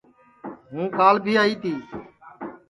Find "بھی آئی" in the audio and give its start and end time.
1.23-1.55